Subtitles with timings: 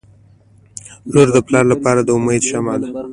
[1.13, 2.89] •لور د پلار لپاره د امید شمعه وي.